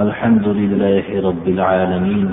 [0.00, 2.28] الحمد لله رب العالمين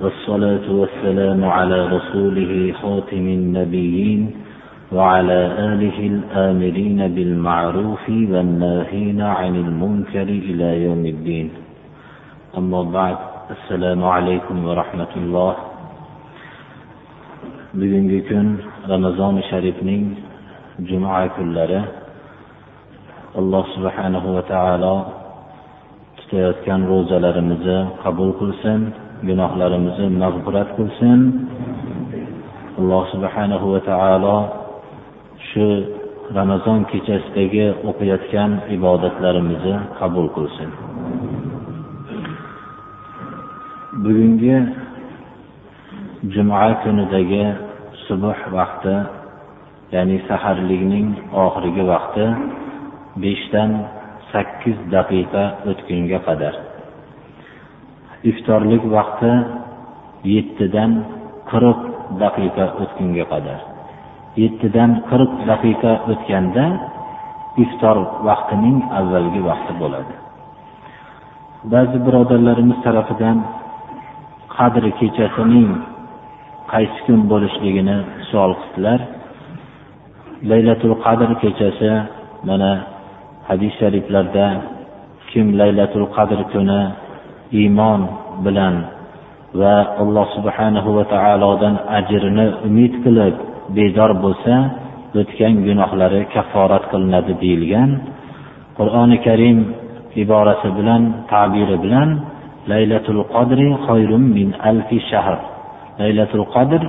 [0.00, 4.30] والصلاة والسلام على رسوله خاتم النبيين
[4.92, 5.40] وعلى
[5.70, 11.50] آله الآمرين بالمعروف والناهين عن المنكر إلى يوم الدين.
[12.58, 13.18] أما بعد
[13.54, 15.54] السلام عليكم ورحمة الله.
[17.70, 18.58] Bugungi kun
[18.90, 20.18] ramazoni sharifning
[20.90, 21.86] juma kunlari.
[23.38, 25.19] Alloh subhanahu va taolo
[26.30, 28.80] tutayotgan ro'zalarimizni qabul qilsin
[29.28, 31.18] gunohlarimizni mag'firat qilsin.
[32.80, 34.36] Alloh subhanahu va taolo
[35.48, 35.66] shu
[36.38, 40.70] ramazon kechasidagi o'qiyotgan ibodatlarimizni qabul qilsin.
[44.02, 44.56] Bugungi
[46.34, 47.44] juma kunidagi
[48.06, 48.96] subh vaqti
[49.94, 51.08] ya'ni saharlikning
[51.44, 52.24] oxirgi vaqti
[53.22, 53.70] beshdan
[54.32, 56.54] sakkiz daqiqa o'tgunga qadar.
[58.30, 59.32] Iftorlik vaqti
[60.34, 60.92] yettidan
[61.50, 61.80] qirq
[62.22, 63.60] daqiqa o'tgunga qadar.
[64.42, 66.66] Yettidan qirq daqiqa o'tganda
[67.64, 67.96] iftor
[68.28, 70.14] vaqtining avvalgi vaqti bo'ladi.
[71.72, 73.38] Ba'zi birodarlarimiz tarafidan
[74.56, 75.70] qadr kechasining
[76.72, 77.96] qaysi kun bo'lishligini
[78.30, 79.00] savol qildilar.
[80.50, 81.90] Laylatul qadr kechasi
[82.48, 82.72] mana
[83.50, 84.46] hadis shariflarda
[85.30, 86.82] kim laylatul qadr kuni
[87.60, 88.00] iymon
[88.44, 88.74] bilan
[89.60, 93.34] va alloh subhanahu va taolodan ajrini umid qilib
[93.76, 94.54] bedor bo'lsa
[95.20, 97.90] o'tgan gunohlari kafforat qilinadi deyilgan
[98.78, 99.58] qur'oni karim
[100.22, 102.08] iborasi bilan tabiri bilan
[102.72, 105.36] laylatul qadri xayrun min alfi shahr
[106.00, 106.82] laylatul qadr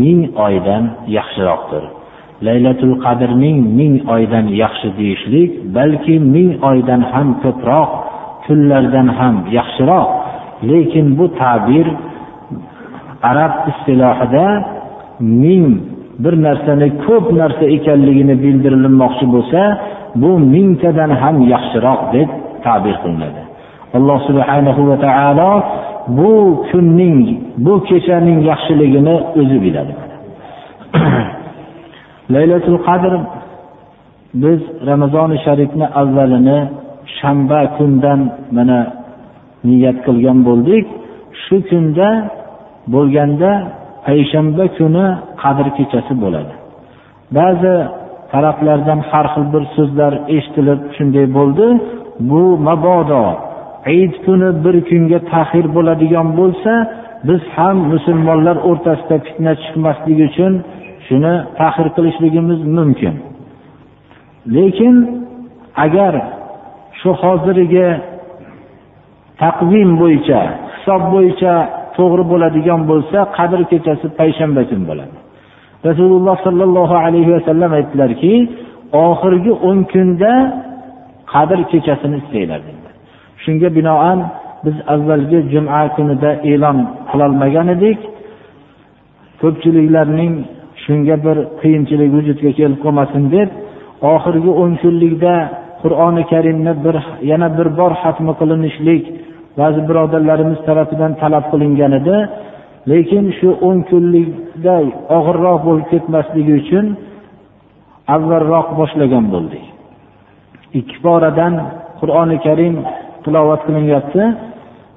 [0.00, 0.84] ming oydan
[1.16, 1.84] yaxshiroqdir
[2.46, 7.90] laylatul qadrning ming oydan yaxshi deyishlik balki ming oydan ham ko'proq
[8.44, 10.08] kunlardan ham yaxshiroq.
[10.70, 11.86] Lekin bu ta'bir
[13.30, 14.46] arab istilohida
[15.42, 15.66] ming
[16.22, 19.62] bir narsani ko'p narsa ekanligini bildirilmoqchi bo'lsa
[20.22, 22.28] bu mingtadan ham yaxshiroq deb
[22.64, 23.42] ta'bir qilinadi.
[23.96, 25.52] Alloh subhanahu va taolo
[26.18, 26.32] bu
[26.68, 27.18] kunning
[27.64, 29.92] bu kechaning yaxshiligini o'zi biladi.
[32.34, 33.12] laylatul qadr
[34.42, 34.60] biz
[34.90, 36.58] ramazoni sharifni avvalini
[37.18, 38.20] shanba kundan
[38.56, 38.80] mana
[39.68, 40.84] niyat qilgan bo'ldik.
[41.42, 42.08] Shu kunda
[42.94, 43.50] bo'lganda
[44.06, 45.06] payshanba kuni
[45.42, 46.54] qadr kechasi bo'ladi.
[47.36, 47.74] Ba'zi
[48.32, 51.66] taraflardan har xil bir so'zlar eshitilib shunday bo'ldi.
[52.30, 53.24] Bu mabodo
[53.86, 56.72] hayit kuni bir kunga ta'xir bo'ladigan bo'lsa
[57.28, 60.52] biz ham musulmonlar o'rtasida fitna chiqmasligi uchun
[61.06, 63.14] shuni faxr qilishligimiz mumkin.
[64.54, 64.94] Lekin
[65.84, 66.14] agar
[67.00, 67.88] shu hozirgi
[69.42, 70.40] taqvim bo'yicha
[70.74, 71.54] hisob bo'yicha
[71.96, 75.16] to'g'ri bo'ladigan bo'lsa qadr kechasi payshanba kuni bo'ladi.
[75.88, 78.34] Rasululloh sollallohu alayhi vasallam aytdilarki
[79.08, 80.32] oxirgi o'n kunda
[81.32, 82.94] qadr kechasini istanglar dedilar
[83.44, 84.18] shunga binoan
[84.64, 86.78] biz avvalgi juma kunida e'lon
[87.10, 87.98] qilolmagan edik.
[89.40, 90.34] Ko'pchiliklarning
[90.84, 93.48] shunga bir qiyinchilik vujudga kelib qolmasin deb
[94.14, 95.34] oxirgi o'n kunlikda
[95.82, 96.96] qur'oni karimni bir
[97.30, 99.04] yana bir bor hatmi qilinishlik
[99.58, 102.16] ba'zi birodarlarimiz tarafidan talab qilingan edi.
[102.90, 104.76] Lekin shu o'n kunlikda
[105.16, 106.86] og'irroq bo'lib ketmasligi uchun
[108.14, 109.64] avvalroq boshlagan bo'ldik.
[110.78, 111.54] Ikki poradan
[112.00, 112.74] qur'oni karim
[113.24, 114.22] tilovat qilinyapti.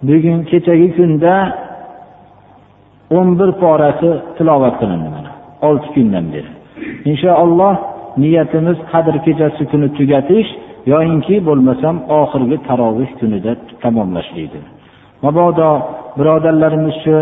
[0.07, 1.35] Bugun kechagi kunda
[3.17, 5.14] o'n bir porasi tilovat qilindi.
[5.67, 6.49] Olti kundan beri.
[7.11, 7.75] Inshaalloh
[8.21, 10.49] niyatimiz qadr kechasi kuni tugatish
[10.93, 13.51] yoyinki bo'lmasam oxirgi taroveh kunida
[13.83, 14.63] tamomlashlikdir.
[15.23, 15.69] Mabodo
[16.17, 17.15] birodarlarimiz shu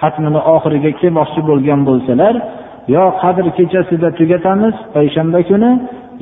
[0.00, 2.34] xatmini oxiriga kelmoqchi bo'lgan bo'lsalar
[2.94, 5.70] yo qadr kechasida tugatamiz payshanba kuni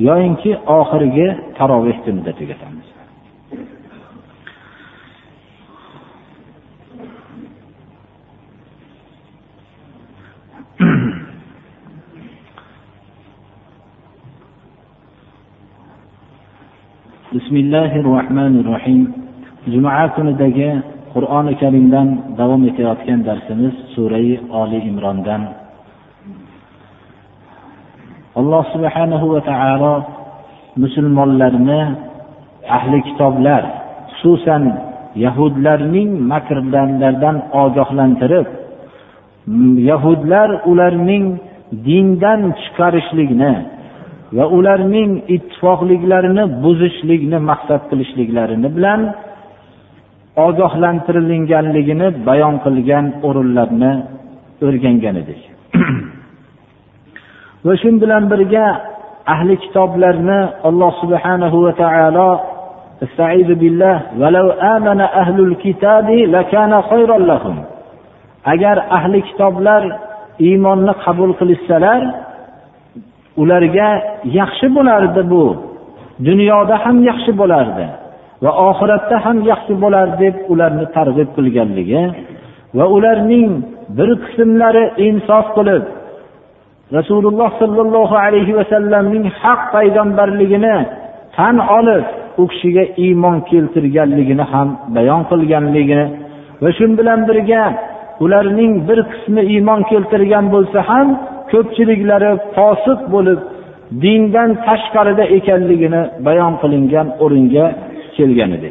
[0.07, 1.27] yoyinki oxirgi
[1.57, 2.76] taroveh kunida tugatamiz.
[17.35, 19.01] Bismillahi rohmanir rohim
[19.67, 20.69] juma kunidagi
[21.13, 22.07] qur'oni karimdan
[22.39, 25.41] davom etayotgan darsimiz surai oli imrondan.
[28.39, 29.93] Alloh subhanahu va taolo
[30.83, 31.81] musulmonlarni
[32.77, 33.63] ahli kitoblar
[34.19, 34.63] xususan
[35.25, 38.47] yahudlarning makrlaridan ogohlantirib
[39.89, 41.25] yahudlar ularning
[41.87, 43.53] dindan chiqarishlikni
[44.36, 49.00] va ularning ittifoqliklarini buzishlikni maqsad qilishliklarini bilan
[50.46, 53.92] ogohlantirilganligini bayon qilgan o'rinlarni
[54.66, 55.40] o'rgangan edik
[57.66, 58.66] va shu bilan birga
[59.34, 62.30] ahli kitoblarni alloh subhanahu va taolo
[63.06, 67.56] استعيذ بالله ولو آمن أهل الكتاب لكان خيرا لهم
[68.52, 69.82] agar ahli kitoblar
[70.46, 72.00] iymonni qabul qilishsalar
[73.41, 73.89] ularga
[74.39, 75.45] yaxshi bo'lardi bu.
[76.27, 77.85] Dunyoda ham yaxshi bo'lardi
[78.43, 82.03] va oxiratda ham yaxshi bo'lardi deb ularni targ'ib qilganligi
[82.77, 83.51] va ularning
[83.97, 85.83] bir qismlari insof qilib
[86.97, 90.77] rasululloh sollallohu alayhi vasallamning haq payg'ambarligini
[91.37, 92.05] tan olib
[92.41, 96.05] u kishiga iymon keltirganligini ham bayon qilganligini
[96.63, 97.63] va shu bilan birga
[98.25, 101.07] ularning bir qismi iymon keltirgan bo'lsa ham
[101.51, 103.39] ko'pchiliklari fosiq bo'lib
[104.03, 107.65] dindan tashqarida ekanligini bayon qilingan o'ringa
[108.15, 108.69] kelgan edi.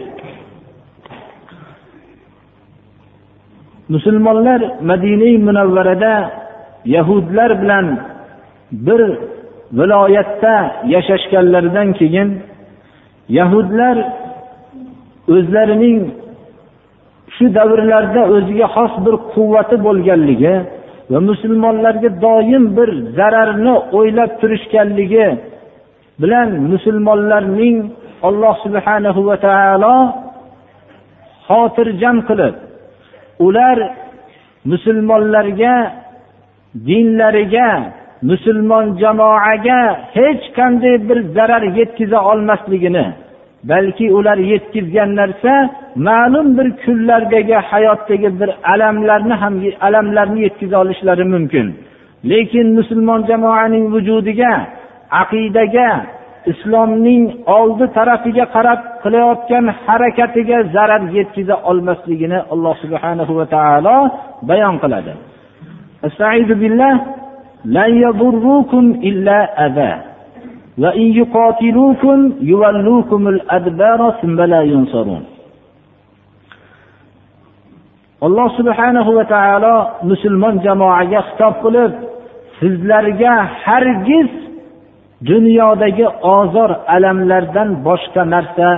[3.95, 6.15] Musulmonlar madinai munavvarada
[6.95, 7.87] yahudlar bilan
[8.87, 9.01] bir
[9.79, 10.55] viloyatda
[10.95, 12.29] yashashganlaridan keyin
[13.39, 13.97] yahudlar
[15.35, 15.99] o'zlarining
[17.37, 20.55] shu davrlarda o'ziga xos bir quvvati bo'lganligi
[21.11, 25.27] va musulmonlarga doim bir zararni o'ylab turishganligi
[26.21, 27.77] bilan musulmonlarning
[28.29, 29.97] alloh subhanahu va taolo
[31.49, 32.55] xotirjam qilib
[33.47, 33.79] ular
[34.71, 35.75] musulmonlarga
[36.89, 37.69] dinlariga
[38.31, 39.81] musulmon jamoaga
[40.17, 43.07] hech qanday bir zarar yetkaza olmasligini
[43.71, 45.55] balki ular yetkazgan narsa
[46.09, 49.55] ma'lum bir kunlardagi hayotdagi bir alamlarni ham
[49.87, 51.67] alamlarni yetkaza olishlari mumkin.
[52.31, 54.53] Lekin musulmon jamoaning vujudiga
[55.23, 55.89] aqidaga
[56.53, 57.25] islomning
[57.59, 63.97] oldi tarafiga qarab qilayotgan harakatiga zarar yetkaza olmasligini alloh subhanahu va taolo
[64.49, 65.13] bayon qiladi.
[78.27, 79.75] Alloh subhanahu va taolo
[80.11, 81.93] musulmon jamoaga xitob qilib,
[82.59, 83.35] sizlarga
[83.65, 84.31] hargiz
[85.31, 86.07] dunyodagi
[86.37, 88.69] ozor alamlardan boshqa narsa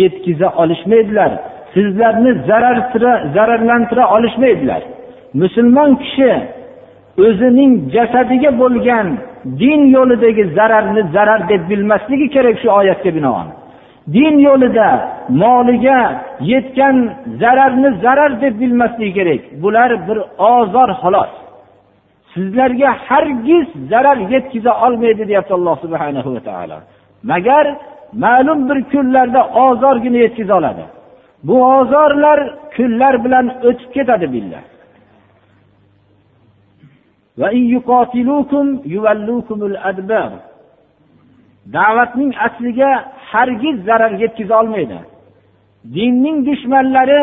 [0.00, 1.32] yetkiza olishmaydilar.
[1.74, 2.30] Sizlarni
[3.36, 4.82] zararlantira olishmaydilar.
[5.40, 6.30] Musulmon kishi
[7.18, 9.06] o'zining jasadiga bo'lgan
[9.60, 13.48] din yo'lidagi zararni zarar deb bilmasligi kerak shu oyatga binoan.
[14.16, 14.88] Din yo'lida
[15.42, 16.00] moliga
[16.52, 16.96] yetgan
[17.40, 19.42] zararni zarar deb bilmasligi kerak.
[19.62, 20.18] Bular bir
[20.52, 21.32] ozor xolos.
[22.34, 26.78] Sizlarga hargiz zarar yetkaza olmaydi deyapti alloh subhana va taolo.
[27.30, 27.66] Magar
[28.24, 30.84] ma'lum bir kunlarda ozorgina yetkaza oladi.
[31.46, 32.38] Bu ozorlar
[32.76, 34.62] kunlar bilan o'tib ketadi billah.
[41.76, 42.90] Da'vatning asliga
[43.30, 44.98] hargiz zarar yetkaza olmaydi.
[45.94, 47.20] Dinning dushmanlari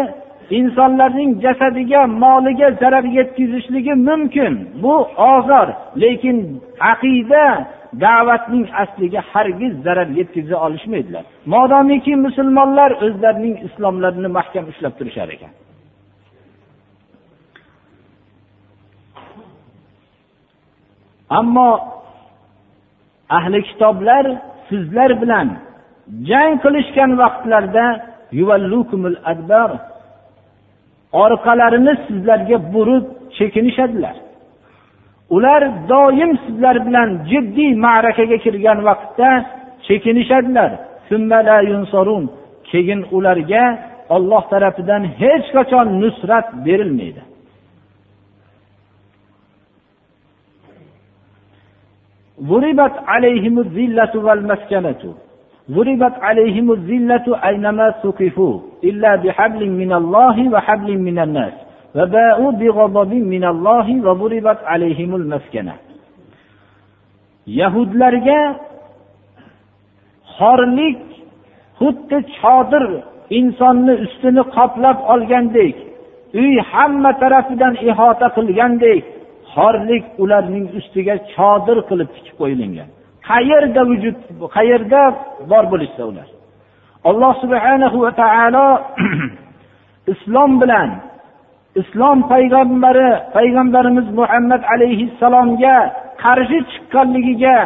[0.58, 4.54] insonlarning jasadiga moliga zarar yetkazishligi mumkin.
[4.84, 4.96] Bu
[5.34, 5.68] ozor
[6.04, 6.38] lekin
[6.92, 7.46] aqida
[8.06, 11.24] da'vatning asliga hargiz zarar yetkaza olishmaydilar.
[11.54, 15.52] Modomiki musulmonlar o'zlarining islomlarini mahkam ushlab turishar ekan
[21.40, 21.70] ammo
[23.38, 24.26] ahli kitoblar
[24.70, 25.48] sizlar bilan
[26.30, 27.86] jang qilishgan vaqtlarda
[31.24, 33.06] orqalarini sizlarga burib
[33.38, 34.16] chekinishadilar.
[35.36, 39.30] Ular doim sizlar bilan jiddiy ma'rakaga kirgan vaqtda
[39.88, 40.72] chekinishadilar.
[42.72, 43.64] Keyin ularga
[44.16, 47.22] olloh tarafidan hech qachon nusrat berilmaydi.
[52.43, 55.03] ضربت عليهم الذلة والمسكنة
[55.71, 61.53] ضربت عليهم الذلة أينما ثقفوا إلا بحبل من الله وحبل من الناس
[61.97, 65.75] وباءوا بغضب من الله وضربت عليهم المسكنة
[67.47, 68.41] yahudlarga
[70.39, 70.99] xorlik
[71.79, 72.85] xuddi chodir
[73.39, 75.77] insonni ustini qoplab olgandek
[76.41, 79.05] uy hamma tarafidan ihota qilgandek
[79.54, 82.90] xorlik ularning ustiga chodir qilib tikib qo'yilgan
[83.30, 84.18] qayerda vujud
[84.56, 85.02] qayerda
[85.52, 86.28] bor bo'lishsa ular.
[87.10, 88.68] Alloh subhanahu va taolo
[90.14, 90.90] islom bilan
[91.82, 95.78] islom payg'ambari payg'ambarimiz muhammad alayhissalomga
[96.24, 97.58] qarshi chiqqanligiga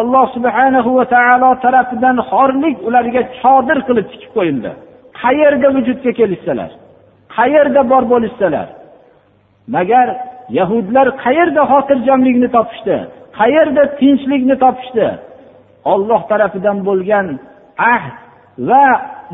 [0.00, 4.70] alloh subhanahu va taolo tarafidan xorlik ularga chodir qilib tikib qo'yildi.
[5.22, 6.70] Qayerda vujudga kelishsalar
[7.36, 8.66] qayerda bor bo'lishsalar
[9.76, 10.08] magar
[10.58, 12.96] yahudlar qayerda xotirjamlikni topishdi?
[13.38, 15.06] Qayerda tinchlikni topishdi?
[15.92, 17.26] Olloh tarafidan bo'lgan
[17.94, 18.14] ahd
[18.68, 18.84] va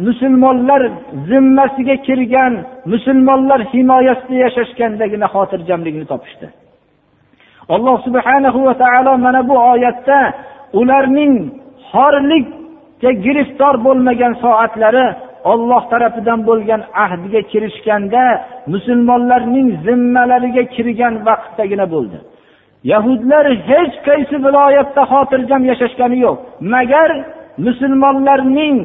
[0.06, 0.82] musulmonlar
[1.28, 2.52] zimmasiga kirgan
[2.92, 6.46] musulmonlar himoyasida yashashgandagina xotirjamlikni topishdi.
[7.74, 10.18] Alloh subhanahu va taolo mana bu oyatda
[10.80, 11.34] ularning
[11.92, 15.06] xorlikka giriftor bo'lmagan soatlari
[15.52, 18.22] olloh tarafidan bo'lgan ahdga kirishganda
[18.72, 22.18] musulmonlarning zimmalariga kirgan vaqtdagina bo'ldi.
[22.92, 26.36] Yahudlar hech qaysi viloyatda xotirjam yashashgani yo'q.
[26.74, 27.10] Magar
[27.66, 28.76] musulmonlarning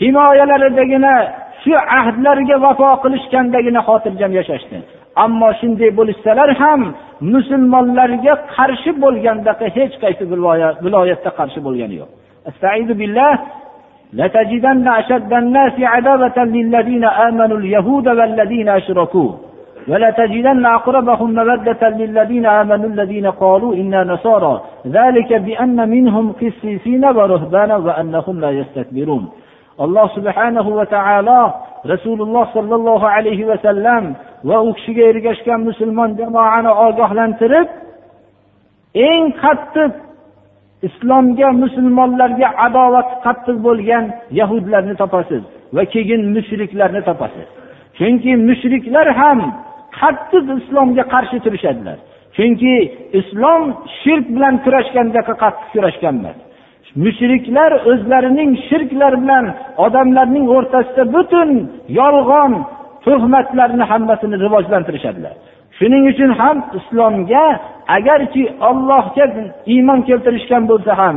[0.00, 1.14] himoyalaridagina
[1.62, 4.76] shu ahdlarga vafo qilishgandagina xotirjam yashashdi.
[5.24, 6.80] Ammo shunday bo'lishsalar ham
[7.34, 10.22] musulmonlarga qarshi bo'lgandaqa hech qaysi
[10.84, 12.10] viloyatda qarshi bo'lgani yo'q.
[14.13, 19.31] لتجدن أشد الناس عداوة للذين آمنوا اليهود والذين أشركوا
[19.87, 28.39] ولتجدن أقربهم مودة للذين آمنوا الذين قالوا إنا نصارى ذلك بأن منهم قسيسين ورهبانا وأنهم
[28.39, 29.29] لا يستكبرون
[29.79, 31.41] alloh subhanahu va taolo
[31.85, 34.13] rasululloh sollallohu alayhi vasallam
[34.45, 37.67] va u kishiga ergashgan musulmon jamoani ogohlantirib
[38.93, 39.93] eng qattiq
[40.86, 44.04] islomga musulmonlarga adovat qattiq bo'lgan
[44.40, 45.42] yahudlarni topasiz
[45.76, 47.46] va keyin mushriklarni topasiz.
[47.98, 49.38] Chunki mushriklar ham
[50.00, 51.98] qattiq islomga qarshi turishadilar.
[52.36, 52.74] Chunki
[53.20, 53.62] islom
[54.00, 56.38] shirk bilan kurashgandaqa qattiq kurashgan emas
[57.04, 59.44] mushriklar o'zlarining shirklar bilan
[59.84, 61.50] odamlarning o'rtasida butun
[62.00, 62.52] yolg'on
[63.04, 65.34] tuhmatlarni hammasini rivojlantirishadilar.
[65.78, 67.44] Shuning uchun ham islomga
[67.96, 69.24] agarki ollohga
[69.74, 71.16] iymon keltirishgan bo'lsa ham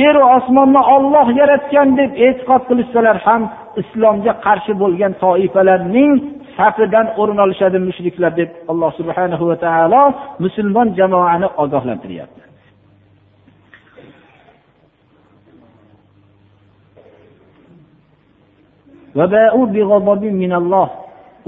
[0.00, 3.42] yeru osmonni olloh yaratgan deb e'tiqod qilishsalar ham
[3.82, 6.12] islomga qarshi bo'lgan toifalarning
[6.56, 10.02] safidan o'rin olishadi mushriklar deb alloh subhanahu va taolo
[10.44, 12.42] musulmon jamoani ogohlantiryapti.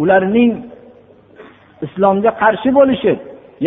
[0.03, 0.72] Ularning
[1.87, 3.13] islomga qarshi bo'lishi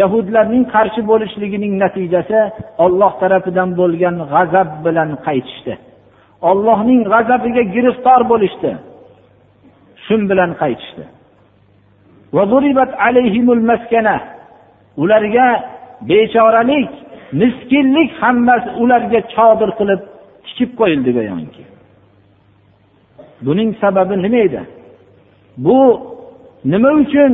[0.01, 2.39] yahudlarning qarshi bo'lishligining natijasi
[2.85, 5.73] olloh tarafidan bo'lgan g'azab bilan qaytishdi.
[6.49, 8.71] Ollohning g'azabiga giriftor bo'lishdi.
[10.05, 11.03] Shun bilan qaytishdi.
[15.03, 15.47] Ularga
[16.09, 16.91] bechoralik
[17.41, 20.01] miskinlik hammasi ularga chodir qilib
[20.45, 21.63] tikib qo'yildi go'yoki.
[23.45, 24.61] Buning sababi nima edi?
[25.65, 25.77] Bu
[26.71, 27.31] nima uchun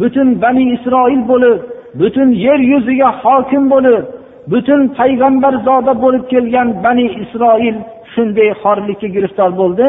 [0.00, 1.58] butun bani isroil bo'lib
[2.00, 4.04] butun yer yuziga hokim bo'lib
[4.52, 7.76] butun payg'ambarzoda bo'lib kelgan bani isroil
[8.12, 9.86] shunday xorlikka giriftor bo'ldi.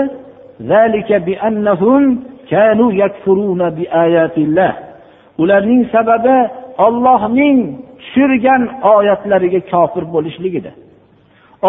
[5.41, 6.37] Ularning sababi
[6.85, 7.57] ollohning
[7.99, 8.61] tushirgan
[8.95, 10.71] oyatlariga kofir bo'lishligida.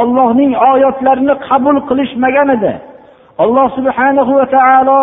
[0.01, 2.73] Ollohning oyatlarini qabul qilishmagan edi.
[3.43, 5.01] Alloh subhanahu va taolo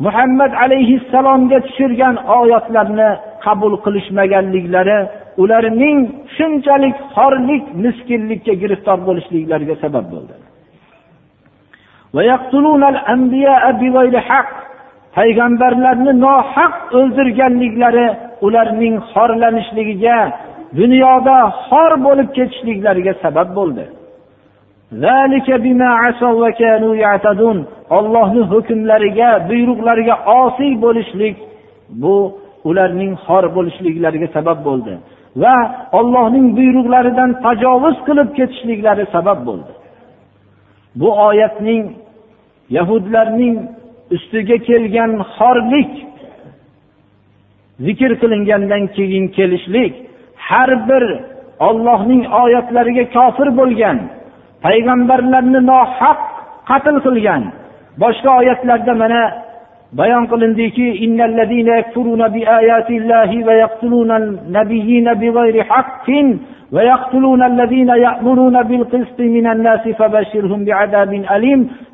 [0.00, 3.10] muhammad alayhissalomga tushirgan oyatlarni
[3.44, 4.98] qabul qilishmaganliklari
[5.42, 5.98] ularning
[6.36, 10.34] shunchalik xorlik miskinlikka giriftor bo'lishliklariga sabab bo'ldi.
[15.16, 18.06] payg'ambarlarni nohaq o'ldirganliklari
[18.46, 20.18] ularning xorlanishligiga
[20.78, 23.84] dunyoda xor bo'lib ketishliklariga sabab bo'ldi.
[27.96, 31.36] Ollohni hukmlariga buyruqlariga osiy bo'lishlik
[32.02, 32.16] bu
[32.68, 34.94] ularning xor bo'lishliklariga sabab bo'ldi
[35.42, 35.56] va
[35.98, 39.72] ollohning buyruqlaridan tajovuz qilib ketishliklari sabab bo'ldi.
[41.00, 41.84] Bu oyatning
[42.76, 43.56] yahudlarning
[44.16, 45.92] ustiga kelgan xorlik
[47.86, 49.92] zikr qilingandan keyin kelishlik
[50.48, 51.04] har bir
[51.68, 53.98] ollohning oyatlariga kofir bo'lgan
[54.64, 56.18] payg'ambarlarni nohaq
[56.70, 57.42] qatl qilgan.
[58.02, 59.22] Boshqa oyatlarda mana
[59.98, 60.86] bayon qilindiki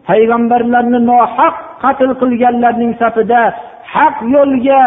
[0.09, 3.43] payg'ambarlarni nohaq qatl qilganlarning safida
[3.95, 4.85] haq yo'lga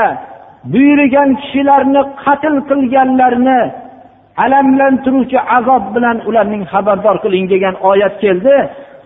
[0.73, 3.59] buyurgan kishilarni qatl qilganlarni
[4.43, 8.55] alamlantiruvchi azob bilan ularning xabardor qiling degan oyat keldi.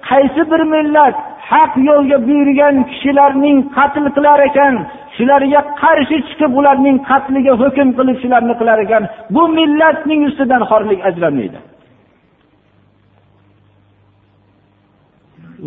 [0.10, 1.16] Qaysi bir millat
[1.52, 4.74] haq yo'lga buyurgan kishilarning qatl qilar ekan
[5.18, 9.04] shularga qarshi chiqib ularning qatliga hukm qilib shularni qilar ekan
[9.36, 11.60] bu millatning ustidan xorlik ajramaydi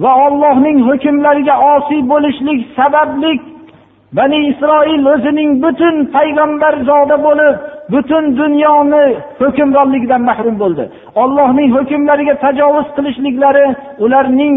[0.03, 3.33] va ollohning hukmlariga osiy bo'lishlik sababli
[4.19, 7.57] bani isroil o'zining butun payg'ambarzoda bo'lib
[7.93, 9.05] butun dunyoni
[9.41, 10.85] hukmronligidan mahrum bo'ldi.
[11.23, 13.67] Ollohning hukmlariga tajovuz qilishliklari
[14.05, 14.57] ularning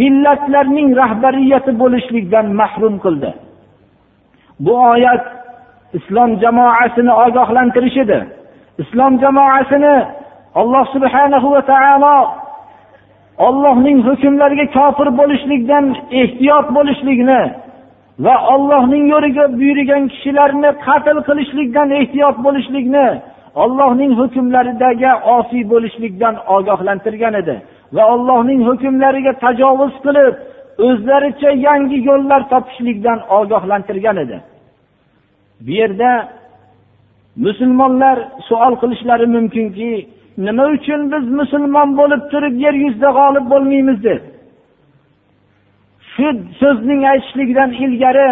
[0.00, 3.30] millatlarning rahbariyati bo'lishlikdan mahrum qildi.
[4.64, 5.24] Bu oyat
[5.98, 8.18] islom jamoasini ogohlantirish edi
[8.82, 9.94] islom jamoasini
[10.60, 12.16] alloh subhanahu va taolo
[13.46, 15.84] ollohning hukmlariga kofir bo'lishlikdan
[16.20, 17.40] ehtiyot bo'lishlikni
[18.24, 23.06] va ollohning yo'liga buyurgan kishilarni qatl qilishlikdan ehtiyot bo'lishlikni
[23.62, 27.56] ollohning hukmlaridagi osiy bo'lishlikdan ogohlantirgan edi
[27.96, 30.34] va ollohning hukmlariga tajovuz qilib
[30.86, 34.36] o'zlaricha yangi yo'llar topishlikdan ogohlantirgan edi.
[35.64, 36.10] Bu yerda
[37.46, 38.16] musulmonlar
[38.48, 39.90] savol qilishlari mumkinki
[40.46, 44.22] nima uchun biz musulmon bo'lib turib yer yuzida g'olib bo'lmaymiz deb?
[46.22, 48.28] Shu so'zning aytishligidan ilgari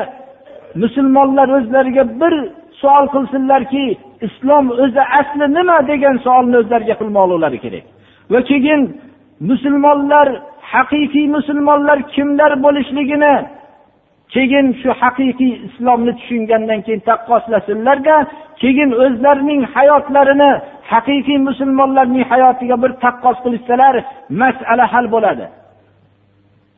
[0.83, 2.35] musulmonlar o'zlariga bir
[2.81, 3.85] savol qilsinlarki
[4.27, 7.85] islom o'zi asli nima degan savolni o'zlariga qilmoqlilari kerak.
[8.33, 8.81] Va keyin
[9.51, 10.29] musulmonlar
[10.73, 13.35] haqiqiy musulmonlar kimlar bo'lishligini
[14.35, 18.17] keyin shu haqiqiy islomni tushungandan keyin taqqoslasinlarda
[18.63, 20.51] keyin o'zlarining hayotlarini
[20.93, 23.95] haqiqiy musulmonlarning hayotiga bir taqqos qilishsalar
[24.41, 25.47] masala hal bo'ladi.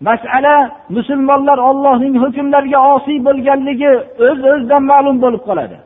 [0.06, 0.56] Masala
[0.96, 3.92] musulmonlar ollohning hukmlariga osiy bo'lganligi
[4.26, 5.76] o'z öz o'zidan ma'lum bo'lib qoladi.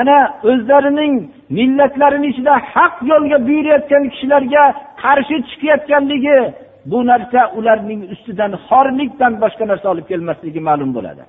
[0.00, 0.18] Ana
[0.50, 1.14] o'zlarining
[1.58, 4.64] millatlarini ichida haq yo'lga buyurayotgan kishilarga
[5.02, 6.38] qarshi chiqayotganligi
[6.90, 11.24] bu narsa ularning ustidan xorlikdan boshqa narsa olib kelmasligi ma'lum bo'ladi.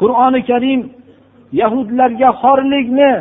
[0.00, 0.80] Qur'oni karim
[1.60, 3.12] yahudlarga xorlikni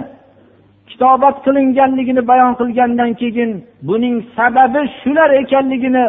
[0.90, 3.52] kitobat qilinganligini bayon qilgandan keyin
[3.88, 6.06] buning sababi shular ekanligini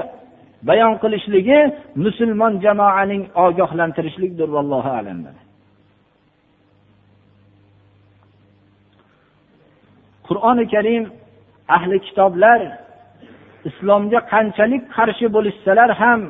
[0.68, 1.60] bayon qilishligi
[2.04, 5.18] musulmon jamoaning ogohlantirishlikdir vallohu alam
[10.28, 11.04] qur'oni karim
[11.76, 12.60] ahli kitoblar
[13.68, 16.20] islomga qanchalik qarshi bo'lishsalar ham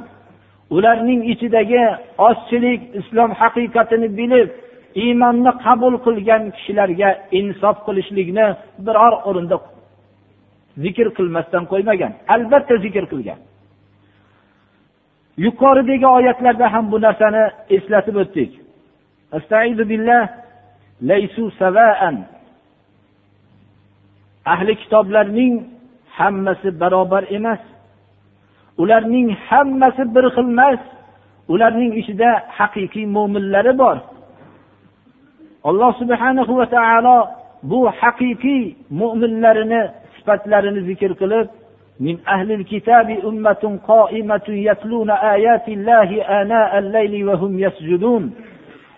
[0.76, 1.82] ularning ichidagi
[2.28, 4.48] ozchilik islom haqiqatini bilib
[5.04, 8.46] iymonni qabul qilgan kishilarga insof qilishlikni
[8.86, 9.56] biror o'rinda
[10.84, 13.38] zikr qilmasdan qo'ymagan albatta zikr qilgan.
[15.44, 17.44] Yuqoridagi oyatlarda ham bu narsani
[17.76, 18.50] eslatib o'tdik.
[24.52, 25.54] Ahli kitoblarning
[26.18, 27.62] hammasi barobar emas.
[28.82, 30.80] Ularning hammasi bir xil emas.
[31.52, 33.96] Ularning ichida haqiqiy mo'minlari bor.
[35.68, 37.18] Alloh subhanahu va taolo
[37.70, 38.62] bu haqiqiy
[39.00, 39.82] mo'minlarini
[40.16, 41.48] sifatlarini zikr qilib
[42.00, 48.34] من أهل الكتاب أمة قائمة يتلون آيات الله آناء الليل وهم يسجدون.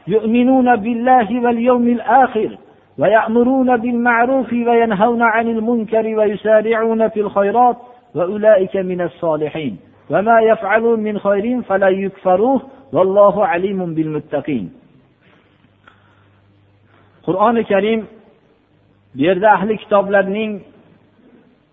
[0.07, 2.59] يؤمنون بالله واليوم الآخر
[2.99, 7.77] ويأمرون بالمعروف وينهون عن المنكر ويسارعون في الخيرات
[8.15, 9.79] وأولئك من الصالحين.
[10.11, 14.81] وما يفعلون من خير فلا يكفروه والله عليم بالمتقين.
[17.27, 18.01] qur'oni karim
[19.15, 20.53] bu yerda ahli kitoblarning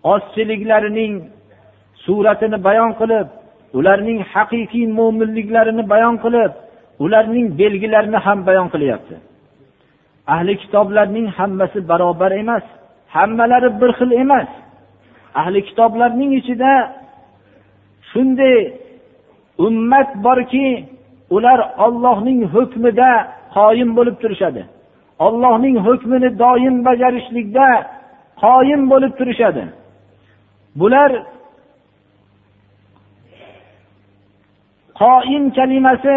[0.02, 1.12] ozchiliklarining
[2.04, 3.28] suratini bayon qilib
[3.78, 6.52] ularning haqiqiy mo'minliklarini bayon qilib
[7.04, 9.14] ularning belgilarini ham bayon qilyapti.
[10.34, 12.64] Ahli kitoblarning hammasi barobar emas
[13.16, 14.48] hammalari bir xil emas.
[15.40, 16.72] Ahli kitoblarning ichida
[18.10, 18.56] shunday
[19.66, 20.68] ummat borki
[21.36, 23.10] ular ollohning hukmida
[23.56, 24.62] qoyim bo'lib turishadi.
[25.26, 27.66] Ollohning hukmini doim bajarishlikda
[28.44, 29.62] qoyim bo'lib turishadi.
[30.80, 31.10] Bular
[35.00, 36.16] qoim kalimasi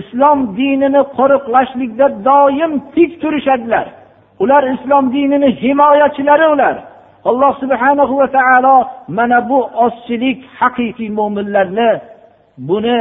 [0.00, 3.86] islom dinini qo'riqlashlikda doim tik turishadilar.
[4.42, 6.76] Ular islom dinini himoyachilari ular.
[7.30, 8.76] Alloh subhanahu va taolo
[9.16, 11.90] mana bu ozchilik haqiqiy mo'minlarni
[12.68, 12.98] buni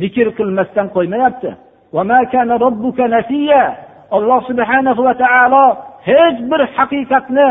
[0.00, 1.50] zikr qilmasdan qo'ymayapti.
[4.16, 5.64] Alloh subhanahu va taolo
[6.08, 7.48] hech bir haqiqatni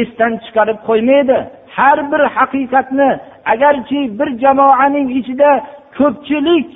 [0.00, 1.38] esdan chiqarib qo'ymaydi.
[1.76, 3.08] Har bir haqiqatni
[3.52, 5.50] agarchi bir jamoaning ichida
[5.98, 6.68] ko'pchilik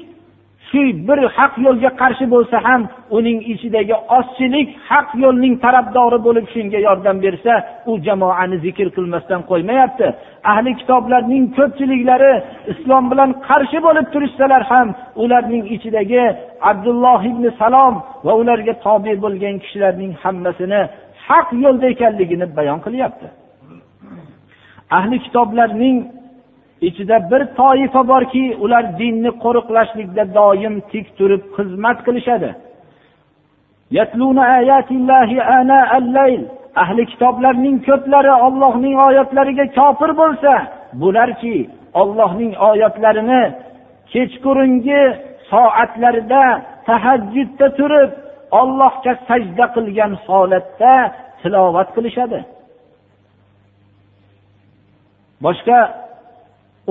[0.71, 2.83] shu bir haq yo'lga qarshi bo'lsa ham
[3.19, 7.53] uning ichidagi ozchilik haq yo'lning tarafdori bo'lib shunga yordam bersa
[7.91, 10.07] u jamoani zikr qilmasdan qo'ymayapti.
[10.53, 12.33] Ahli kitoblarning ko'pchiliklari
[12.73, 14.89] islom bilan qarshi bo'lib turishsalar ham
[15.23, 16.25] ularning ichidagi
[16.71, 17.95] abdulloh ibn salom
[18.27, 20.83] va ularga tobe bo'lgan kishilarning hammasini
[21.29, 23.27] haq yo'lda ekanligini bayon qilyapti.
[24.99, 25.99] Ahli kitoblarning
[26.89, 32.51] ichida bir toifa borki ular dinni qo'riqlashlikda doim tik turib xizmat qilishadi.
[36.83, 40.53] Ahli kitoblarning ko'plari ollohning oyatlariga kofir bo'lsa
[41.03, 41.57] bularki
[42.01, 43.43] ollohning oyatlarini
[44.13, 45.03] kechqurungi
[45.51, 46.45] soatlarida
[46.89, 48.11] tahajjudda turib
[48.61, 50.93] ollohga sajda qilgan holatda
[51.43, 52.41] tilovat qilishadi.
[55.45, 55.79] Boshqa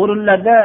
[0.01, 0.57] o'rinlarda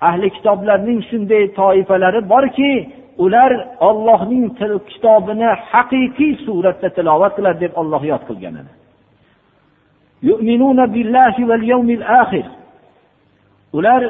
[0.00, 2.72] ahli kitoblarning shunday toifalari borki
[3.24, 3.52] ular
[3.88, 4.44] ollohning
[4.90, 8.72] kitobini haqiqiy suratda tilovat qiladi deb olloh yod qilgan edi.
[13.72, 14.02] Ular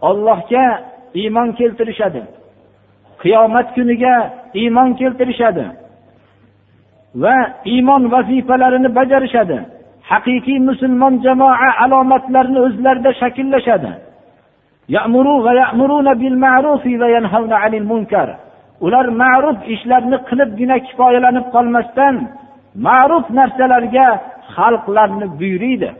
[0.00, 0.66] ollohga
[1.14, 2.22] iymon keltirishadi.
[3.22, 4.14] Qiyomat kuniga
[4.60, 5.66] iymon keltirishadi.
[7.22, 7.36] Va
[7.72, 9.58] iymon vazifalarini bajarishadi.
[10.10, 13.92] Haqiqiy musulmon jamoa alomatlarini o'zlarida shakllashadi.
[18.86, 22.14] Ular ma'ruf ishlarni qilibgina kifoyalanib qolmasdan
[22.86, 24.06] ma'ruf narsalarga
[24.56, 25.90] xalqlarni buyuriydi.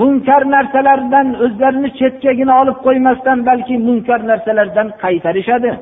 [0.00, 5.72] Munkar narsalardan o'zlarini chetkagina olib qo'ymasdan balki munkar narsalardan qaytarishadi.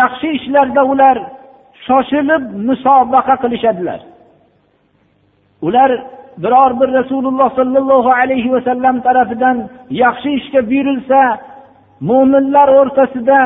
[0.00, 1.16] yaxshi ishlarda ular
[1.86, 4.00] shoshilib musobaqa qilishadilar.
[5.66, 5.90] Ular
[6.42, 9.56] biror bir rasululloh sollallohu alayhi vasallam tarafidan
[10.02, 11.20] yaxshi ishga buyurilsa
[12.08, 13.40] mo'minlar o'rtasida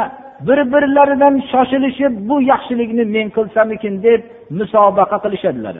[0.46, 4.20] bir birlaridan shoshilishib bu yaxshilikni men qilsamikin deb
[4.58, 5.74] musobaqa qilishadilar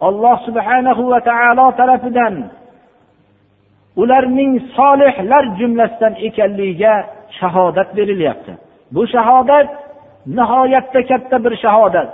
[0.00, 2.34] alloh subhanahu va taolo tarafidan
[3.96, 6.94] ularning solihlar jumlasidan ekanligiga
[7.38, 8.52] shahodat berilyapti.
[8.94, 9.68] Bu shahodat
[10.26, 12.10] nihoyatda katta bir shahodat.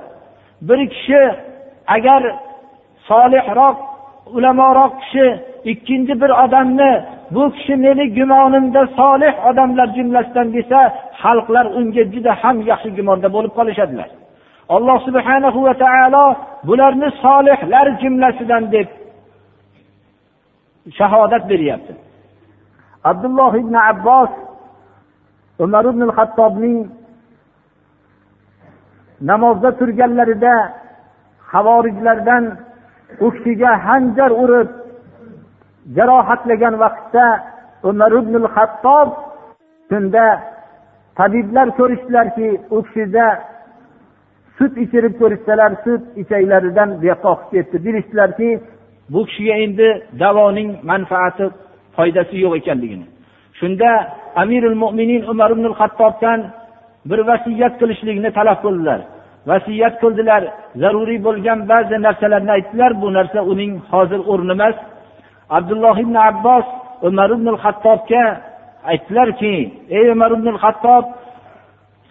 [0.69, 1.23] Bir kishi
[1.87, 2.23] agar
[3.09, 3.77] solihroq
[4.37, 5.27] ulamoroq kishi
[5.73, 6.93] ikkinchi bir odamni
[7.35, 10.81] bu kishi meni gumonimda solih odamlar jumlasidan desa
[11.23, 14.09] xalqlar unga juda ham yaxshi gumonda bo'lib qolishadilar.
[14.77, 16.27] Alloh subhanahu va taolo
[16.69, 18.89] bularni solihlar jumlasidan deb
[20.99, 21.93] shahodat beryapti.
[23.11, 24.33] Abdulloh ibn abbos
[25.65, 26.79] umar ibn hattobning
[29.31, 30.55] namozda turganlarida
[31.53, 32.45] havorijlardan
[33.25, 34.69] u kishiga hanjar urib
[35.97, 37.27] jarohatlagan vaqtda
[37.91, 39.09] umar ibn hattob
[39.89, 40.25] shunda
[41.19, 43.27] tabiblar ko'rishdilarki u kishida
[44.59, 47.77] sut ichirib ko'rishsalar sut ichaklaridan bu yoqqa oqib ketdi.
[47.87, 48.49] Bilishdilarki
[49.13, 49.89] bu kishiga endi
[50.23, 51.45] davoning manfaati
[51.97, 53.07] foydasi yo'q ekanligini.
[53.59, 53.89] Shunda
[54.43, 56.41] amirul mo'minin umar ibn hattobdan
[57.11, 59.01] bir vasiyat qilishlikni talab qildilar.
[59.51, 60.43] Vasiyat qildilar
[60.83, 62.91] zaruriy bo'lgan ba'zi narsalarni aytdilar.
[63.03, 64.77] Bu narsa uning hozir o'rni emas
[65.57, 66.67] abdulloh ibn abbos
[67.09, 68.25] umar ibn hattobga
[68.91, 69.57] aytdilarki
[69.97, 71.05] ey umar ibn hattob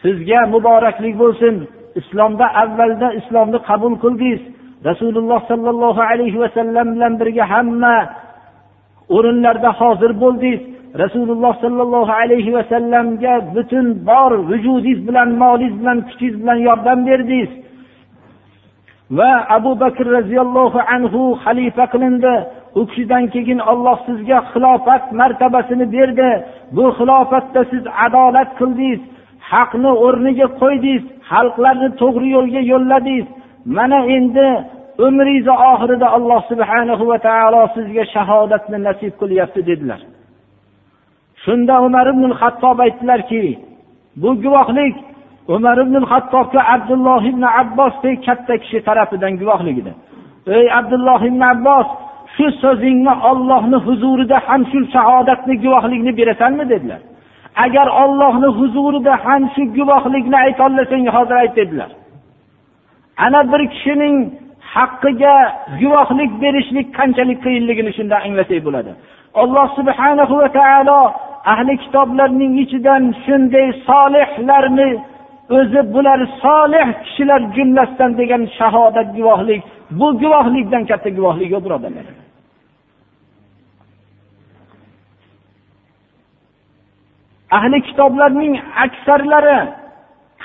[0.01, 1.55] sizga muboraklik bo'lsin.
[1.99, 4.41] Islomda avvalda islomni qabul qildingiz.
[4.89, 7.97] Rasululloh sollallohu alayhi vasallam bilan birga hamma
[9.15, 10.61] o'rinlarda hozir bo'ldingiz.
[11.03, 17.51] Rasululloh sollallohu alayhi vasallamga butun bor vujudingiz bilan molingiz bilan kuchingiz bilan yordam berdingiz.
[19.17, 22.33] Va abu bakr roziyallohu anhu xalifa qilindi.
[22.79, 26.29] U kishidan keyin olloh sizga xilofat martabasini berdi.
[26.75, 29.01] Bu xilofatda siz adolat qildingiz.
[29.51, 31.03] Haqni o'rniga qo'ydingiz.
[31.31, 33.27] Xalqlarni to'g'ri yo'lga yo'lladingiz.
[33.77, 34.47] Mana endi
[35.05, 40.01] umringizni oxirida alloh subhanahu va taolo sizga shahodatni nasib qilyapti dedilar.
[41.43, 43.43] Shunda umar ibn hattob aytdilarki
[44.21, 44.95] bu guvohlik
[45.55, 49.93] umar ibn hattobga abdulloh ibn abbosdek katta kishi tarafidan guvohlik edi.
[50.57, 51.87] Ey abdulloh ibn abbos
[52.35, 57.01] shu so'zingni ollohni huzurida ham shu shahodatni guvohlikni berasanmi dedilar.
[57.65, 61.89] Agar ollohni huzurida ham shu guvohlikni aytolmasang hozir ayt dedilar.
[63.25, 64.15] Ana bir kishining
[64.75, 65.35] haqqiga
[65.81, 68.91] guvohlik berishlik qanchalik qiyinligini shunda anglasak bo'ladi.
[69.41, 70.99] Alloh subhanahu va taolo
[71.53, 74.89] ahli kitoblarning ichidan shunday solihlarni
[75.57, 79.61] o'zi bular solih kishilar jumlasidan degan shahodat guvohlik
[79.99, 82.05] bu guvohlikdan katta guvohlik yo'q birodarlar.
[87.57, 88.53] Ahli kitoblarning
[88.85, 89.59] aksarlari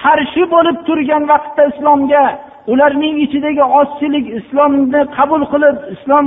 [0.02, 2.24] qarshi bo'lib turgan vaqtda islomga
[2.72, 6.26] ularning ichidagi ozchilik islomni qabul qilib islom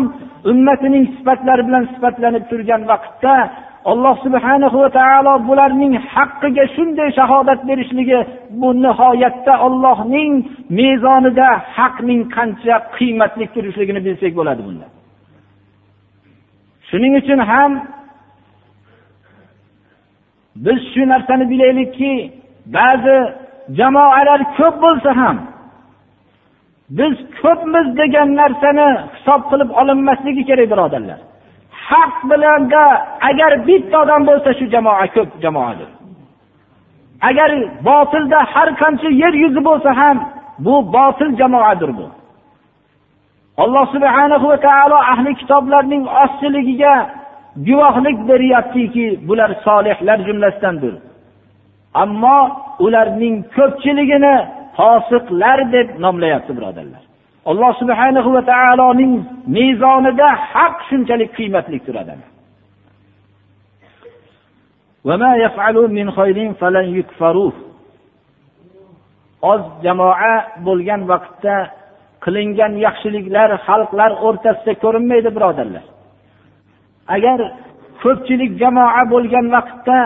[0.51, 3.35] ummatining sifatlari bilan sifatlanib turgan vaqtda
[3.91, 8.19] alloh subhanahu va taolo bularning haqqiga shunday shahodat berishligi
[8.61, 10.31] bu nihoyatda ollohning
[10.79, 14.87] mezonida haqning qancha qiymatli turishligini bilsak bo'ladi bunda
[16.89, 17.71] shuning uchun ham
[20.65, 22.13] biz shu narsani bilaylikki
[22.77, 23.17] ba'zi
[23.79, 25.37] jamoalar ko'p bo'lsa ham
[26.97, 31.19] biz ko'pmiz degan narsani hisob qilib olinmasligi kerak birodarlar.
[31.87, 32.83] Haq bilanda
[33.29, 35.89] agar bitta odam bo'lsa shu jamoa ko'p jamoadir.
[37.29, 37.49] Agar
[37.87, 40.17] botilda har qancha yer yuzi bo'lsa ham
[40.65, 42.07] bu botil jamoadir bu.
[43.63, 46.93] Alloh subhanahu va taolo ahli kitoblarning ozchiligiga
[47.55, 50.93] guvohlik beryaptiki bular solihlar jumlasidandir.
[51.93, 52.39] Ammo
[52.79, 54.35] ularning ko'pchiligini
[54.77, 57.03] fosiqlar deb nomlayapti birodarlar.
[57.49, 59.13] Alloh subhanahu va taoloning
[59.57, 62.13] mezonida haq shunchalik qiymatli turadi.
[69.51, 70.35] Oz jamoa
[70.67, 71.55] bo'lgan vaqtda
[72.23, 75.85] qilingan yaxshiliklar xalqlar o'rtasida ko'rinmaydi birodarlar.
[77.15, 77.39] Agar
[78.03, 79.99] ko'pchilik jamoa bo'lgan vaqtda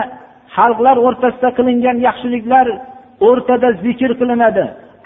[0.56, 2.66] xalqlar o'rtasida qilingan yaxshiliklar
[3.28, 4.64] o'rtada zikr qilinadi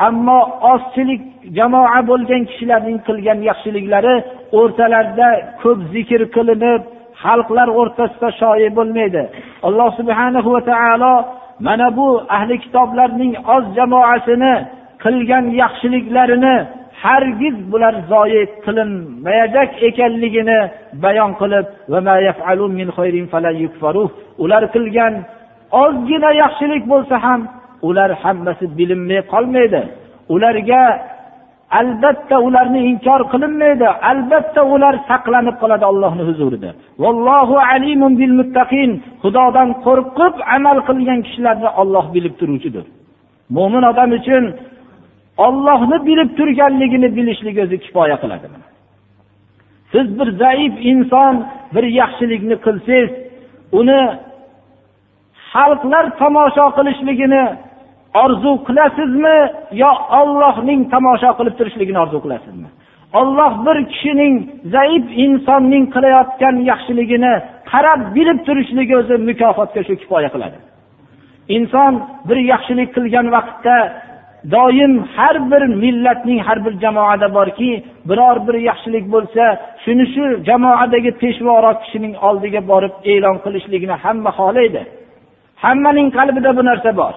[0.08, 0.40] ammo
[0.72, 1.22] ozchilik
[1.58, 4.14] jamoa bo'lgan kishilarning qilgan yaxshiliklari
[4.58, 5.28] o'rtalarida
[5.62, 6.82] ko'p zikr qilinib
[7.22, 9.22] xalqlar o'rtasida shoyi bo'lmaydi.
[9.66, 11.14] Alloh subhana va taolo
[11.66, 14.54] mana bu ahli kitoblarning oz jamoasini
[15.04, 16.56] qilgan yaxshiliklarini
[17.02, 20.58] hargiz bular zoyi qilinmayajak ekanligini
[21.04, 21.66] bayon qilib
[24.44, 25.14] ular qilgan
[25.82, 27.40] ozgina yaxshilik bo'lsa ham
[27.88, 29.82] ular hammasi bilinmay qolmaydi.
[30.34, 30.82] Ularga
[31.80, 33.88] albatta ularni inkor qilinmaydi.
[34.10, 36.70] Albatta ular saqlanib qoladi allohni huzurida.
[37.02, 38.90] Vallohu alimun bil muttaqin.
[39.22, 42.84] Xudodan qo'rqib amal qilgan kishilarni olloh bilib turuvchidir.
[43.56, 44.44] Mo'min odam uchun
[45.46, 48.46] ollohni bilib turganligini bilishlik o'zi kifoya qiladi
[49.92, 51.34] siz bir zaif inson
[51.74, 53.10] bir yaxshilikni qilsangiz
[53.80, 54.00] uni
[55.52, 57.44] xalqlar tomosha qilishligini
[58.24, 59.38] orzu qilasizmi
[59.82, 62.68] yo ollohning tomosha qilib turishligini orzu qilasizmi?
[63.20, 64.34] Olloh bir kishining
[64.74, 67.32] zaif insonning qilayotgan yaxshiligini
[67.72, 70.58] qarab bilib turishligi o'zi mukofotga shu kifoya qiladi.
[71.56, 71.92] Inson
[72.28, 73.76] bir yaxshilik qilgan vaqtda
[74.44, 79.44] doim har bir millatning har bir jamoada borki biror bir yaxshilik bo'lsa
[79.84, 84.82] shuni shu jamoadagi peshvoroq kishining oldiga borib e'lon qilishligini hamma xohlaydi.
[85.64, 87.14] Hammaning qalbida bu narsa bor.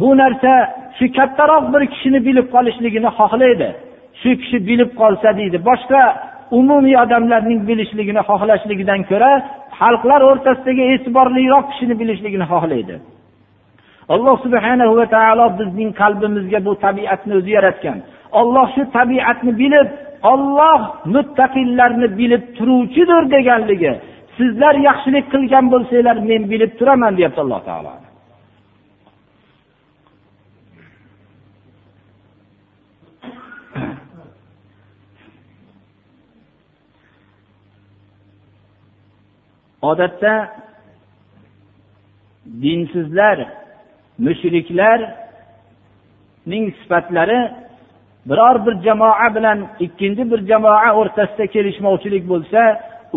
[0.00, 0.52] Bu narsa
[0.98, 3.68] shu kattaroq bir kishini bilib qolishligini xohlaydi.
[4.20, 5.56] Shu kishi bilib qolsa deydi.
[5.68, 6.00] Boshqa
[6.60, 9.32] umumiy odamlarning bilishligini xohlashligidan ko'ra
[9.80, 12.94] xalqlar o'rtasidagi e'tiborliroq kishini bilishligini xohlaydi.
[14.14, 17.98] Alloh subhana va taolo bizning qalbimizga bu tabiatni o'zi yaratgan
[18.40, 19.88] olloh shu tabiatni bilib
[20.32, 20.80] olloh
[21.14, 23.92] muttaqillarni bilib turuvchidir deganligi
[24.38, 27.92] sizlar yaxshilik qilgan bo'lsanglar men bilib turaman deyapti alloh taolo.
[39.90, 40.34] Odatda
[42.62, 43.38] dinsizlar
[44.24, 47.40] mushriklarning sifatlari
[48.28, 52.62] biror bir jamoa bilan ikkinchi bir jamoa o'rtasida kelishmovchilik bo'lsa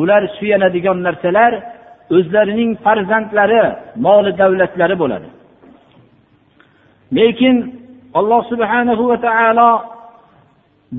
[0.02, 1.52] ular suyanadigan narsalar
[2.16, 3.64] o'zlarining farzandlari
[4.06, 5.28] moli davlatlari bo'ladi.
[7.18, 7.56] Lekin
[8.20, 9.72] alloh subhanahu va taolo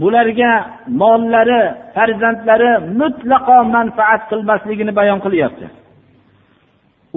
[0.00, 0.52] bularga
[1.00, 1.60] mollari
[1.94, 5.66] farzandlari mutlaqo manfaat qilmasligini bayon qilyapti.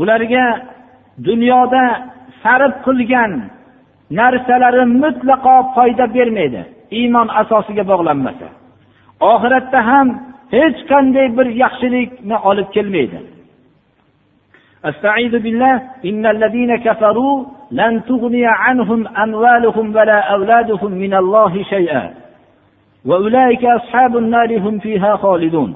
[0.01, 0.45] Ularga
[1.27, 1.83] dunyoda
[2.46, 3.32] sarf qilgan
[4.20, 6.62] narsalari mutlaqo foyda bermaydi
[6.98, 8.48] iymon asosiga bog'lanmasa
[9.32, 10.08] oxiratda ham
[10.56, 13.20] hech qanday bir yaxshilikni olib kelmaydi
[14.90, 15.74] استعيذ بالله
[16.10, 17.44] إن الذين كفروا
[17.80, 22.04] لن تغني عنهم أموالهم ولا أولادهم من الله شيئا
[23.08, 25.70] وأولئك أصحاب النار هم فيها خالدون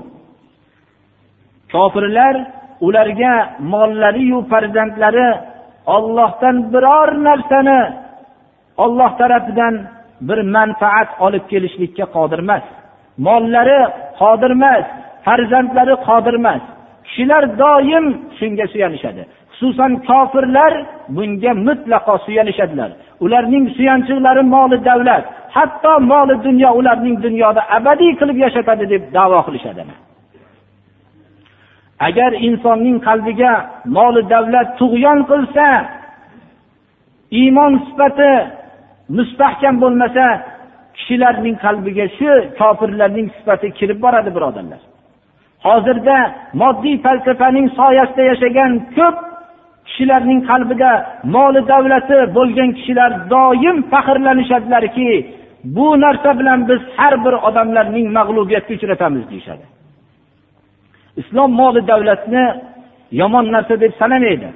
[1.72, 2.34] kofirlar
[2.80, 5.28] ularga mollariyu farzandlari
[5.85, 7.93] ollohdan biror narsani
[8.77, 9.75] olloh tarafidan
[10.21, 12.63] bir manfaat olib kelishlikka qodir emas.
[13.17, 13.79] Mollari
[14.19, 14.85] qodir emas
[15.25, 16.61] farzandlari qodir emas.
[17.05, 18.05] Kishilar doim
[18.39, 19.21] shunga suyanishadi.
[19.51, 20.73] Xususan kofirlar
[21.15, 22.91] bunga mutlaqo suyanishadilar.
[23.23, 29.83] Ularning suyanchiqlari moli davlat hatto moli dunyo ularning dunyoda abadiy qilib yashatadi deb davo qilishadi
[32.07, 33.51] agar insonning qalbiga
[33.97, 35.67] moli davlat tug'yon qilsa
[37.41, 38.31] iymon sifati
[39.17, 40.25] mustahkam bo'lmasa
[40.97, 44.81] kishilarning qalbiga shu kofirlarning sifati kirib boradi birodarlar
[45.67, 46.17] hozirda
[46.61, 49.15] moddiy falsafaning soyasida yashagan ko'p
[49.87, 50.91] kishilarning qalbida
[51.35, 55.09] moli davlati bo'lgan kishilar doim faxrlanishadilarki
[55.75, 59.63] bu narsa bilan biz har bir odamlarning mag'lubiyatga uchratamiz deyishadi.
[61.21, 62.43] Islom moli davlatni
[63.11, 64.49] yomon narsa deb sanamaydi.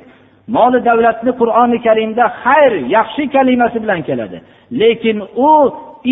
[0.47, 4.37] Moli davlatni qur'oni karimda xayr yaxshi kalimasi bilan keladi.
[4.81, 5.17] Lekin
[5.49, 5.51] u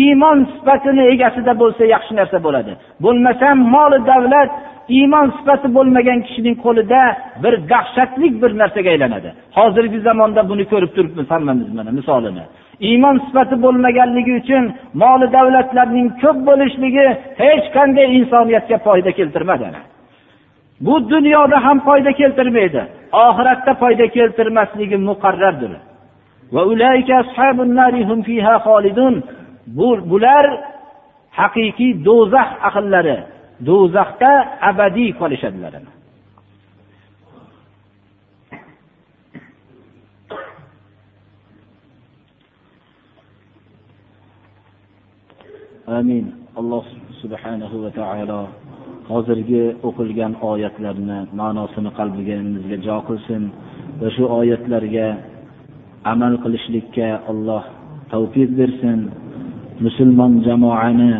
[0.04, 2.72] iymon sifatini egasida bo'lsa yaxshi narsa bo'ladi.
[3.04, 4.50] Bo'lmasam moli davlat
[4.98, 7.00] iymon sifati bo'lmagan kishining qo'lida
[7.42, 9.30] bir dahshatli bir narsaga aylanadi.
[9.58, 12.44] Hozirgi zamonda buni ko'rib turibmiz hammamiz mana misolini.
[12.88, 14.64] Iymon sifati bo'lmaganligi uchun
[15.02, 17.06] moli davlatlarning ko'p bo'lishligi
[17.42, 19.66] hech qanday insoniyatga foyda keltirmadi.
[20.80, 22.82] Bu dunyoda ham foyda keltirmaydi.
[23.12, 25.72] Oxiratda foyda keltirmasligi muqarrardir.
[30.10, 30.44] Bular
[31.40, 33.16] haqiqiy do'zax ahllari
[33.68, 34.32] do'zaxda
[34.70, 35.72] abadiy qolishadilar.
[45.98, 46.24] Amin.
[46.56, 46.84] Alloh
[47.20, 48.40] subhanahu va taolo
[49.10, 53.42] hozirgi o'qilgan oyatlarni ma'nosini qalbimizga jo qilsin
[54.00, 55.08] va shu oyatlarga
[56.12, 57.62] amal qilishlikka alloh
[58.12, 58.98] tavfiq bersin.
[59.84, 61.12] Musulmon jamoani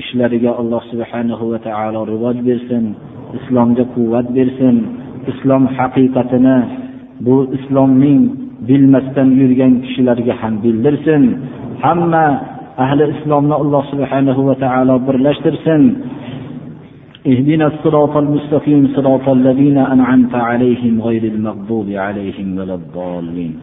[0.00, 2.84] ishlariga alloh subhanahu va taolo rivoj bersin
[3.38, 4.76] islomga quvvat bersin.
[5.30, 6.58] Islom haqiqatini
[7.26, 8.20] bu islomning
[8.68, 11.22] bilmasdan yurgan kishilarga ham bildirsin.
[11.84, 12.26] Hamma
[12.84, 15.82] ahli islomni alloh subhanahu va taolo birlashtirsin.
[17.31, 23.53] اهدنا الصراط المستقيم صراط الذين أنعمت عليهم غير المغضوب عليهم ولا الضالين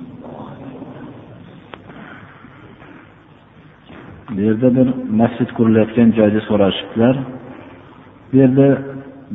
[4.35, 4.88] bu yerda bir
[5.21, 7.14] masjid qurilayotgan joyda so'rashibdilar
[8.31, 8.69] bu yerda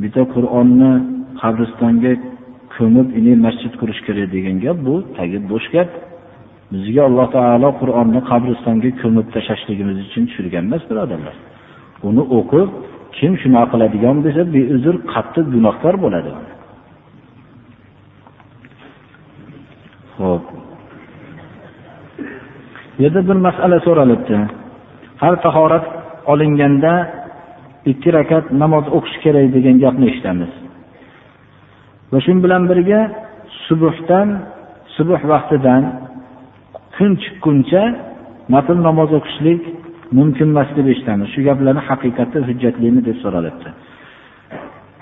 [0.02, 0.92] bitta qur'onni
[1.42, 2.14] qabristonga
[2.76, 3.08] ko'mib
[3.46, 5.90] masjid qurish kerak degan gap bu tagi bo'sh gap
[6.74, 11.36] bizga alloh taolo qur'onni qabristonga ko'mib tashlashligimiz uchun tushirgan emas birodarlar
[12.10, 12.70] uni o'qib
[13.17, 16.31] kim shunaqa qiladigan bo'lsa beuzr qattiq gunohkor bo'ladi.
[20.19, 20.59] Ho'p bu
[23.03, 24.37] yerda bir masala so'ralibdi.
[25.23, 25.87] Har tahorat
[26.33, 26.93] olinganda
[27.91, 30.53] ikki rakat namoz o'qish kerak degan gapni eshitamiz.
[32.13, 33.01] Va shu bilan birga
[33.67, 34.29] subuhdan
[34.97, 35.83] subuh vaqtidan
[36.97, 37.83] kun chiqquncha
[38.55, 39.63] nafl namoz o'qishlik
[40.19, 41.29] mumkin emas deb eshitamiz.
[41.35, 43.69] Shu gaplarni haqiqatda hujjatlimi deb so'ralibdi.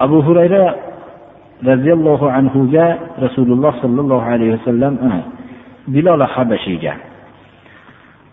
[0.05, 0.65] Abu hurayra
[1.71, 2.87] roziyallohu anhuga
[3.25, 4.95] rasululloh sollallohu alayhi vasallam
[5.95, 6.95] bilola habashiyga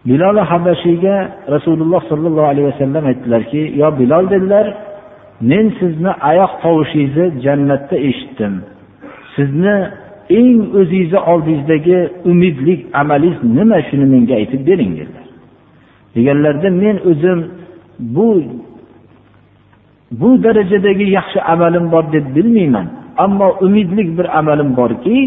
[0.05, 1.15] bilola habashiyga
[1.55, 4.65] rasululloh sollallohu alayhi vasallam aytdilarki yo bilol dedilar
[5.49, 8.53] men sizni oyoq tovushingizni jannatda eshitdim.
[9.35, 9.75] Sizni
[10.39, 11.97] eng o'zingizni oldingizdagi
[12.31, 13.77] umidlik amalingiz nima?
[13.87, 15.24] Shuni menga aytib bering dedilar.
[16.15, 17.39] Deganlarida men o'zim
[18.15, 18.29] bu
[20.19, 22.87] bu darajadagi yaxshi amalim bor deb bilmayman.
[23.17, 25.17] Ammo umidlik bir amalim borki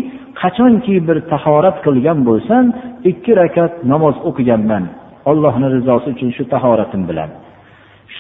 [0.41, 2.65] qachonki bir tahorat qilgan bo'lsam
[3.11, 4.85] ikki rakat namoz o'qiganman.
[5.31, 7.31] Allohni rizosi uchun shu tahoratim bilan.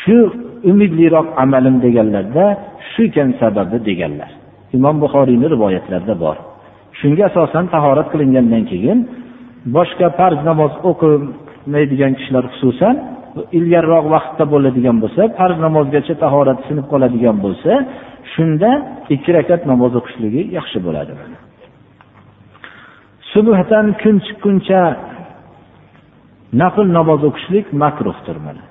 [0.00, 0.16] Shu
[0.70, 2.44] umidliroq amalim deganlarda
[2.90, 4.30] shu ekan sababi deganlar.
[4.76, 6.36] Imom buxoriyni rivoyatlarida bor.
[6.98, 8.98] Shunga asosan tahorat qilingandan keyin
[9.76, 10.72] boshqa farz namoz
[11.68, 12.94] o'qimaydigan kishilar xususan
[13.58, 17.72] ilgariroq vaqtda bo'ladigan bo'lsa farz namozgacha tahorati sinib qoladigan bo'lsa
[18.32, 18.70] shunda
[19.14, 21.12] ikki rakat namoz o'qishligi yaxshi bo'ladi.
[23.32, 24.82] Subhdan kun chiqquncha
[26.62, 28.64] nafl namoz o'qishlik makruhdir mana.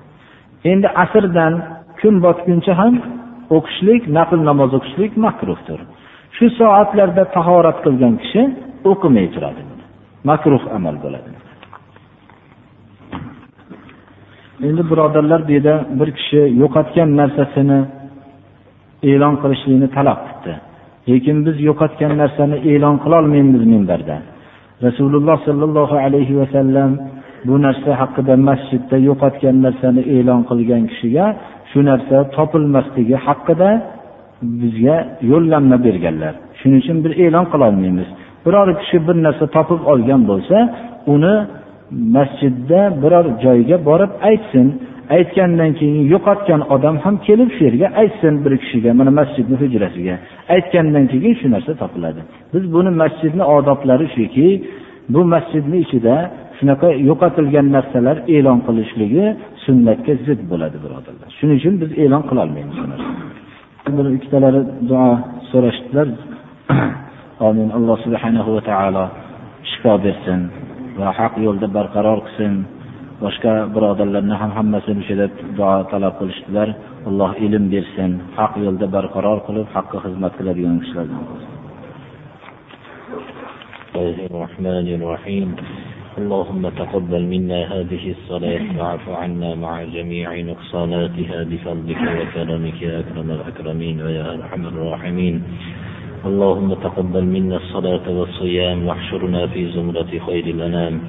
[0.71, 1.53] Endi asrdan
[2.01, 2.93] kun botguncha ham
[3.57, 5.79] o'qishlik nafl namoz o'qishlik makruhdir.
[6.37, 8.41] Shu soatlarda tahorat qilgan kishi
[8.91, 9.61] o'qimay turadi.
[10.29, 11.29] Makruh amal bo'ladi.
[14.63, 17.79] Endi birodarlar bu yerda bir kishi yo'qotgan narsasini
[19.11, 20.53] e'lon qilishlikni talab qilibdi
[21.09, 24.17] lekin biz yo'qotgan narsani e'lon qilolmaymiz minbarda.
[24.85, 26.91] Rasululloh sollallohu alayhi vasallam
[27.47, 31.25] bu narsa haqida masjidda yo'qotgan narsani e'lon qilgan kishiga
[31.71, 33.69] shu narsa topilmasligi haqida
[34.61, 34.97] bizga
[35.31, 36.33] yo'llanma berganlar.
[36.59, 38.09] Shuning uchun bir e'lon qilolmaymiz
[38.45, 40.57] biror kishi bir narsa topib olgan bo'lsa
[41.13, 41.35] uni
[41.91, 44.67] masjidda biror joyga borib aytsin.
[45.17, 50.15] Aytgandan keyin yo'qotgan odam ham kelib shu yerga aytsin bir kishiga mana masjidni hujrasiga.
[50.55, 52.21] Aytgandan keyin shu narsa topiladi.
[52.53, 54.47] Biz buni masjidni odoblari shuki
[55.13, 56.15] bu masjidni ichida
[56.57, 59.25] shunaqa yo'qotilgan narsalar e'lon qilishligi
[59.65, 61.29] sunnatga zid bo'ladi birodarlar.
[61.39, 62.77] Shuning uchun biz e'lon qilolmaymiz
[63.97, 65.07] bir ikkitalari duo
[65.51, 66.07] so'rashdilar.
[67.47, 67.69] Amin.
[67.77, 69.03] Alloh subhanahu va taolo
[69.71, 70.41] shifo bersin.
[70.99, 72.53] Va haq yo'lda barqaror qilsin
[73.23, 76.69] boshqa birodarlarni ham hammasini o'sha deb duo talab qilishdilar
[77.09, 81.23] alloh ilm bersin haq yo'lda barqaror qilib haqqa xizmat qiladigan kishilardan
[85.01, 85.47] الرحيم
[86.17, 94.01] اللهم تقبل منا هذه الصلاة واعف عنا مع جميع نقصاناتها بفضلك وكرمك يا أكرم الأكرمين
[94.01, 95.35] ويا أرحم الراحمين
[96.25, 100.99] اللهم تقبل منا الصلاة والصيام واحشرنا في زمرة خير الأنام.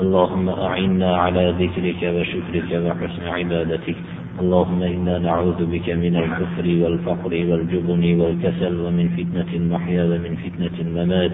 [0.00, 3.96] اللهم أعنا على ذكرك وشكرك وحسن عبادتك.
[4.40, 11.32] اللهم إنا نعوذ بك من الكفر والفقر والجبن والكسل ومن فتنة المحيا ومن فتنة الممات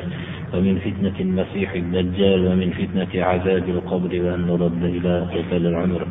[0.54, 6.06] ومن فتنة المسيح الدجال ومن فتنة عذاب القبر وأن نرد إلى قتل العمر.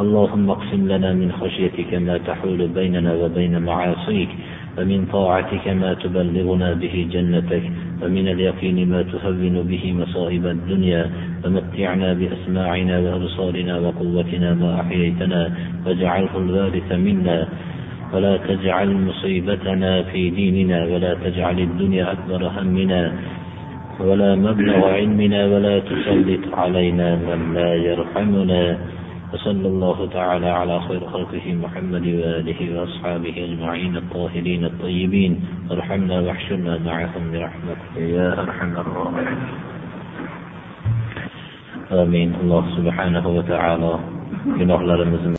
[0.00, 4.28] اللهم اقسم لنا من خشيتك ما تحول بيننا وبين معاصيك.
[4.78, 7.64] ومن طاعتك ما تبلغنا به جنتك
[8.02, 11.10] ومن اليقين ما تهون به مصائب الدنيا
[11.44, 15.40] ومتعنا بأسماعنا وأبصارنا وقوتنا ما أحييتنا
[15.86, 17.48] واجعله الوارث منا.
[18.12, 23.12] ولا تجعل مصيبتنا في ديننا ولا تجعل الدنيا أكبر همنا
[24.00, 28.78] ولا مبلغ علمنا ولا تسلط علينا من لا يرحمنا.
[29.36, 35.32] وصلى الله تعالى على خير خلقه محمد وآله وأصحابه أجمعين الطاهرين الطيبين.
[35.70, 39.38] ارحمنا واحشرنا معهم برحمتك يا أرحم الراحمين.
[41.92, 42.30] آمين.
[42.40, 43.92] الله سبحانه وتعالى
[44.58, 45.28] gunohlarimizni